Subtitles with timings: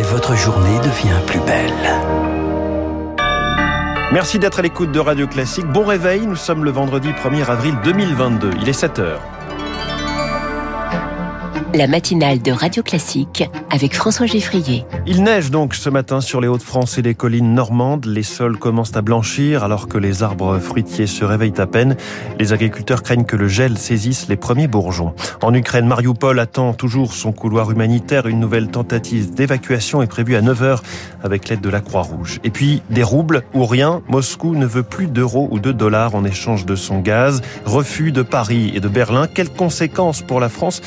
[0.00, 1.74] et votre journée devient plus belle.
[4.12, 5.66] Merci d'être à l'écoute de Radio Classique.
[5.66, 8.50] Bon réveil, nous sommes le vendredi 1er avril 2022.
[8.62, 9.39] Il est 7 heures.
[11.72, 14.84] La matinale de Radio Classique avec François Geffrier.
[15.06, 18.06] Il neige donc ce matin sur les Hauts-de-France et les collines normandes.
[18.06, 21.96] Les sols commencent à blanchir alors que les arbres fruitiers se réveillent à peine.
[22.40, 25.14] Les agriculteurs craignent que le gel saisisse les premiers bourgeons.
[25.42, 28.26] En Ukraine, Mariupol attend toujours son couloir humanitaire.
[28.26, 30.80] Une nouvelle tentative d'évacuation est prévue à 9h
[31.22, 32.40] avec l'aide de la Croix-Rouge.
[32.42, 34.02] Et puis, des roubles ou rien.
[34.08, 37.42] Moscou ne veut plus d'euros ou de dollars en échange de son gaz.
[37.64, 39.28] Refus de Paris et de Berlin.
[39.32, 40.82] Quelles conséquences pour la France?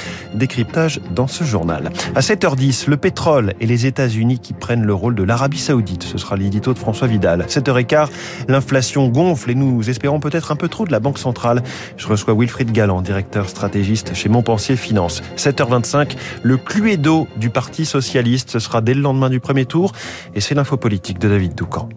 [1.12, 1.91] Dans ce journal.
[2.16, 6.02] À 7h10, le pétrole et les États-Unis qui prennent le rôle de l'Arabie Saoudite.
[6.02, 7.46] Ce sera l'édito de François Vidal.
[7.48, 8.08] 7h15,
[8.48, 11.62] l'inflation gonfle et nous espérons peut-être un peu trop de la Banque centrale.
[11.96, 15.22] Je reçois Wilfried Galland, directeur stratégiste chez Montpensier Finance.
[15.38, 18.49] 7h25, le cluedo du Parti Socialiste.
[18.49, 19.91] Ce sera dès le lendemain du premier tour
[20.34, 21.87] et c'est l'info politique de David Doucan.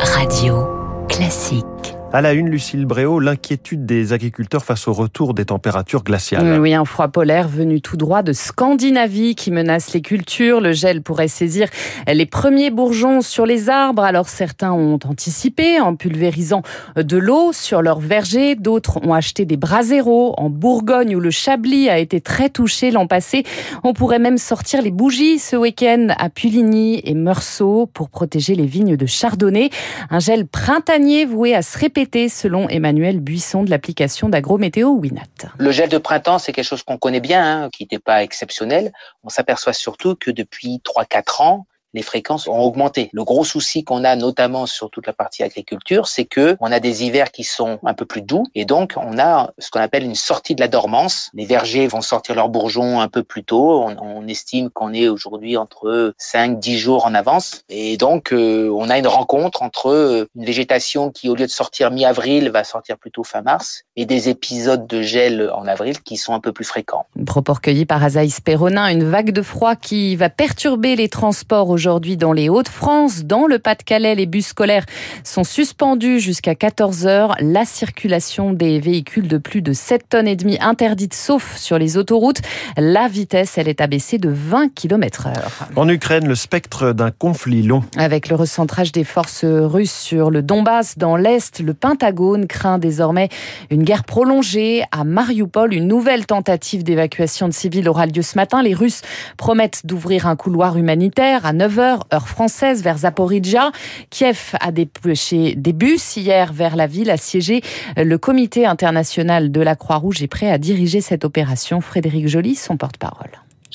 [0.00, 0.66] Radio
[1.08, 1.77] classique.
[2.10, 6.58] À la une, Lucille Bréau, l'inquiétude des agriculteurs face au retour des températures glaciales.
[6.58, 10.62] Oui, un froid polaire venu tout droit de Scandinavie qui menace les cultures.
[10.62, 11.68] Le gel pourrait saisir
[12.10, 14.04] les premiers bourgeons sur les arbres.
[14.04, 16.62] Alors certains ont anticipé en pulvérisant
[16.96, 18.54] de l'eau sur leurs vergers.
[18.54, 23.06] D'autres ont acheté des braseros en Bourgogne où le Chablis a été très touché l'an
[23.06, 23.44] passé.
[23.84, 28.66] On pourrait même sortir les bougies ce week-end à Puligny et Meursault pour protéger les
[28.66, 29.68] vignes de Chardonnay.
[30.08, 31.97] Un gel printanier voué à se répéter
[32.28, 35.50] selon Emmanuel Buisson de l'application d'Agrométéo Winat.
[35.58, 38.92] Le gel de printemps, c'est quelque chose qu'on connaît bien, hein, qui n'était pas exceptionnel.
[39.24, 41.66] On s'aperçoit surtout que depuis 3-4 ans,
[41.98, 43.10] les fréquences ont augmenté.
[43.12, 46.78] Le gros souci qu'on a notamment sur toute la partie agriculture, c'est que on a
[46.78, 50.04] des hivers qui sont un peu plus doux et donc on a ce qu'on appelle
[50.04, 51.30] une sortie de la dormance.
[51.34, 53.84] Les vergers vont sortir leurs bourgeons un peu plus tôt.
[54.00, 58.90] On, estime qu'on est aujourd'hui entre 5 10 jours en avance et donc euh, on
[58.90, 62.98] a une rencontre entre euh, une végétation qui au lieu de sortir mi-avril va sortir
[62.98, 66.66] plutôt fin mars et des épisodes de gel en avril qui sont un peu plus
[66.66, 67.06] fréquents.
[67.26, 67.54] Propos
[67.88, 72.50] par Azaïs Perronin, une vague de froid qui va perturber les transports aujourd'hui dans les
[72.50, 73.24] Hauts-de-France.
[73.24, 74.84] Dans le Pas-de-Calais, les bus scolaires
[75.24, 77.34] sont suspendus jusqu'à 14 heures.
[77.40, 81.96] La circulation des véhicules de plus de 7 tonnes et demie interdite sauf sur les
[81.96, 82.42] autoroutes.
[82.76, 85.68] La vitesse, elle est abaissée de 20 km heure.
[85.76, 87.82] En Ukraine, le spectre d'un conflit long.
[87.96, 93.30] Avec le recentrage des forces russes sur le Donbass dans l'Est, le Pentagone craint désormais
[93.70, 95.72] une guerre prolongée à Mariupol.
[95.72, 98.62] Une nouvelle tentative d'évacuation de civils aura lieu ce matin.
[98.62, 99.00] Les Russes
[99.38, 103.72] promettent d'ouvrir un couloir humanitaire à 9 h heure française, vers Zaporizhia.
[104.10, 107.62] Kiev a dépêché des bus hier vers la ville assiégée.
[107.96, 111.80] Le comité international de la Croix-Rouge est prêt à diriger cette opération.
[111.80, 113.30] Frédéric Joly, son porte-parole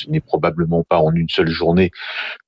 [0.08, 1.92] n'est probablement pas en une seule journée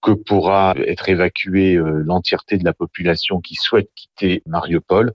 [0.01, 5.13] que pourra être évacuée l'entièreté de la population qui souhaite quitter Mariupol.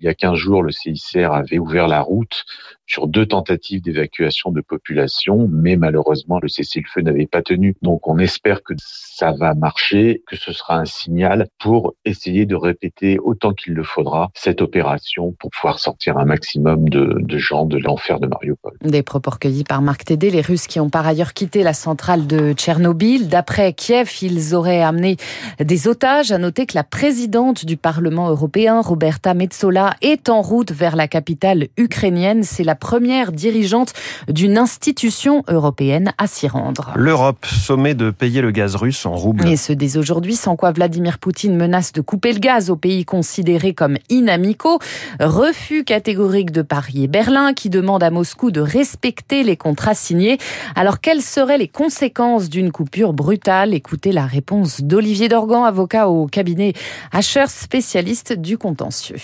[0.00, 2.44] Il y a 15 jours, le CICR avait ouvert la route
[2.92, 7.74] sur deux tentatives d'évacuation de population, mais malheureusement, le cessez-le-feu n'avait pas tenu.
[7.80, 12.54] Donc, on espère que ça va marcher, que ce sera un signal pour essayer de
[12.54, 17.64] répéter autant qu'il le faudra cette opération pour pouvoir sortir un maximum de, de gens
[17.64, 18.76] de l'enfer de Mariupol.
[18.82, 22.26] Des propos recueillis par Marc Tédé, les Russes qui ont par ailleurs quitté la centrale
[22.26, 23.28] de Tchernobyl.
[23.28, 25.16] D'après Kiev, ils auraient amené
[25.60, 26.32] des otages.
[26.32, 31.08] À noter que la présidente du Parlement européen, Roberta Metsola, est en route vers la
[31.08, 32.42] capitale ukrainienne.
[32.42, 33.92] C'est la première dirigeante
[34.28, 36.92] d'une institution européenne à s'y rendre.
[36.96, 39.46] L'Europe sommet de payer le gaz russe en roubles.
[39.46, 43.04] Et ce dès aujourd'hui, sans quoi Vladimir Poutine menace de couper le gaz aux pays
[43.04, 44.78] considérés comme inamicaux.
[45.20, 50.38] Refus catégorique de Paris et Berlin qui demandent à Moscou de respecter les contrats signés.
[50.74, 56.26] Alors quelles seraient les conséquences d'une coupure brutale Écoutez la réponse d'Olivier Dorgan, avocat au
[56.26, 56.72] cabinet
[57.12, 59.16] Hacher, spécialiste du contentieux.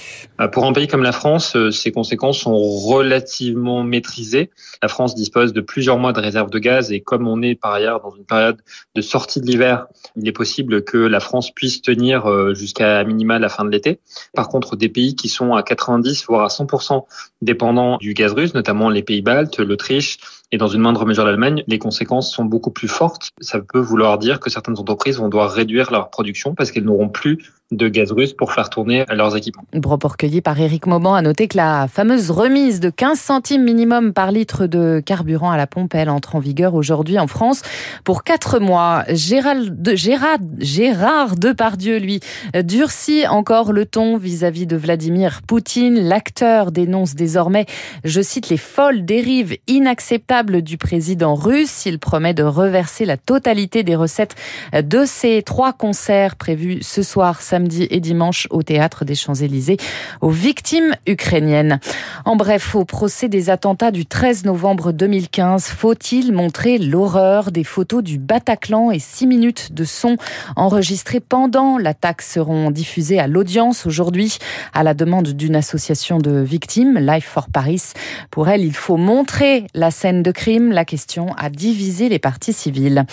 [0.53, 4.51] Pour un pays comme la France, ces conséquences sont relativement maîtrisé.
[4.83, 7.73] La France dispose de plusieurs mois de réserve de gaz et comme on est par
[7.73, 8.59] ailleurs dans une période
[8.95, 9.87] de sortie de l'hiver,
[10.17, 14.01] il est possible que la France puisse tenir euh, jusqu'à minima la fin de l'été.
[14.35, 17.05] Par contre, des pays qui sont à 90 voire à 100%
[17.43, 20.19] dépendants du gaz russe, notamment les pays baltes, l'Autriche
[20.51, 23.31] et dans une moindre mesure l'Allemagne, les conséquences sont beaucoup plus fortes.
[23.41, 27.09] Ça peut vouloir dire que certaines entreprises vont devoir réduire leur production parce qu'elles n'auront
[27.09, 29.65] plus de gaz russe pour faire tourner leurs équipements.
[29.83, 31.15] Propos recueilli par Éric Mauban.
[31.15, 35.59] À noter que la fameuse remise de 15 centimes minimum par litre de carburant à
[35.59, 37.63] la pompe, elle entre en vigueur aujourd'hui en France
[38.05, 39.05] pour 4 mois.
[39.09, 42.21] Gérald de, Gérard, Gérard Depardieu, lui,
[42.63, 46.01] durcit encore le ton vis-à-vis de Vladimir Poutine.
[46.09, 47.67] L'acteur dénonce désormais,
[48.03, 51.85] je cite, les folles dérives inacceptables du président russe.
[51.85, 54.37] Il promet de reverser la totalité des recettes
[54.73, 57.43] de ces trois concerts prévus ce soir,
[57.91, 59.77] et dimanche au théâtre des Champs-Élysées
[60.21, 61.81] aux victimes ukrainiennes.
[62.25, 68.03] En bref, au procès des attentats du 13 novembre 2015, faut-il montrer l'horreur des photos
[68.03, 70.17] du Bataclan et six minutes de son
[70.57, 74.39] enregistrés pendant l'attaque seront diffusées à l'audience aujourd'hui
[74.75, 77.83] à la demande d'une association de victimes, Life for Paris.
[78.31, 80.73] Pour elle, il faut montrer la scène de crime.
[80.73, 83.05] La question a divisé les parties civiles.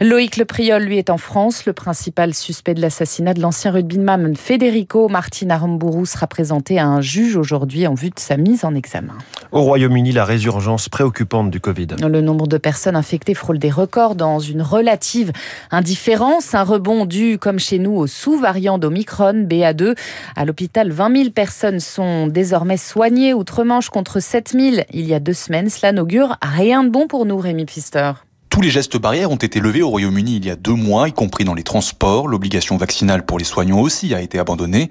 [0.00, 1.66] Loïc Le Priol, lui, est en France.
[1.66, 7.00] Le principal suspect de l'assassinat de l'ancien rugbyman Federico Martin Aramburu sera présenté à un
[7.00, 9.14] juge aujourd'hui en vue de sa mise en examen.
[9.50, 11.88] Au Royaume-Uni, la résurgence préoccupante du Covid.
[12.00, 15.32] Le nombre de personnes infectées frôle des records dans une relative
[15.70, 16.54] indifférence.
[16.54, 19.96] Un rebond dû, comme chez nous, au sous-variant d'Omicron, BA2.
[20.36, 25.20] À l'hôpital, 20 000 personnes sont désormais soignées outre-Manche contre 7 000 il y a
[25.20, 25.68] deux semaines.
[25.68, 28.12] Cela n'augure rien de bon pour nous, Rémi Pfister.
[28.50, 31.12] Tous les gestes barrières ont été levés au Royaume-Uni il y a deux mois, y
[31.12, 32.26] compris dans les transports.
[32.26, 34.88] L'obligation vaccinale pour les soignants aussi a été abandonnée.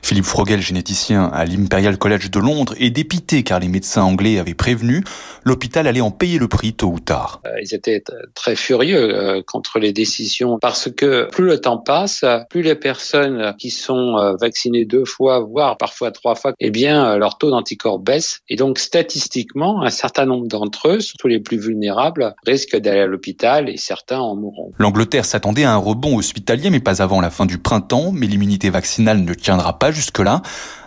[0.00, 4.54] Philippe Frogel, généticien à l'Imperial College de Londres, est dépité car les médecins anglais avaient
[4.54, 5.04] prévenu
[5.44, 7.40] l'hôpital allait en payer le prix tôt ou tard.
[7.46, 8.02] Euh, ils étaient
[8.34, 13.54] très furieux euh, contre les décisions parce que plus le temps passe, plus les personnes
[13.58, 17.98] qui sont euh, vaccinées deux fois, voire parfois trois fois, eh bien leur taux d'anticorps
[17.98, 23.01] baisse et donc statistiquement, un certain nombre d'entre eux, surtout les plus vulnérables, risquent d'aller
[23.06, 24.36] l'hôpital et certains en.
[24.78, 28.12] L'Angleterre s'attendait à un rebond hospitalier, mais pas avant la fin du printemps.
[28.12, 30.42] Mais l'immunité vaccinale ne tiendra pas jusque-là.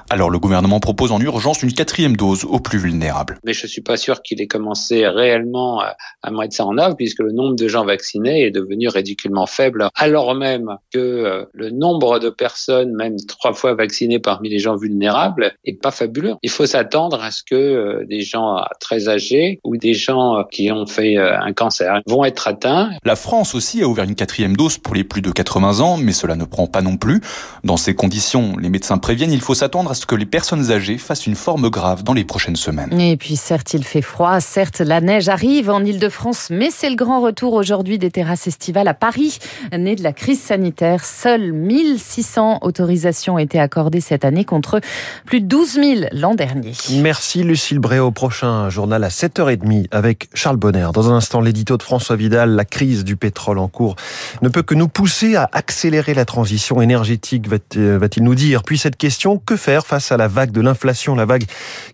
[0.09, 3.39] Alors le gouvernement propose en urgence une quatrième dose aux plus vulnérables.
[3.43, 7.19] Mais je suis pas sûr qu'il ait commencé réellement à mettre ça en œuvre puisque
[7.19, 12.19] le nombre de gens vaccinés est devenu ridiculement faible alors même que euh, le nombre
[12.19, 16.35] de personnes, même trois fois vaccinées parmi les gens vulnérables, est pas fabuleux.
[16.43, 20.71] Il faut s'attendre à ce que euh, des gens très âgés ou des gens qui
[20.71, 22.91] ont fait euh, un cancer vont être atteints.
[23.03, 26.11] La France aussi a ouvert une quatrième dose pour les plus de 80 ans, mais
[26.11, 27.21] cela ne prend pas non plus.
[27.63, 30.97] Dans ces conditions, les médecins préviennent, il faut s'attendre à ce que les personnes âgées
[30.97, 32.99] fassent une forme grave dans les prochaines semaines.
[32.99, 36.95] Et puis certes, il fait froid, certes, la neige arrive en Ile-de-France, mais c'est le
[36.95, 39.39] grand retour aujourd'hui des terrasses estivales à Paris.
[39.75, 44.81] Né de la crise sanitaire, seules 1600 autorisations ont été accordées cette année contre
[45.25, 46.73] plus de 12 000 l'an dernier.
[46.91, 48.11] Merci Lucille Bréau.
[48.11, 50.89] Prochain journal à 7h30 avec Charles Bonner.
[50.93, 53.95] Dans un instant, l'édito de François Vidal, la crise du pétrole en cours
[54.41, 58.63] ne peut que nous pousser à accélérer la transition énergétique, va-t-il nous dire.
[58.63, 61.45] Puis cette question, que face à la vague de l'inflation, la vague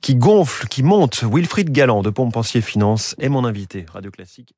[0.01, 1.23] qui gonfle, qui monte.
[1.23, 3.85] Wilfried Galland de Pompensier Finance est mon invité.
[3.91, 4.55] Radio Classique.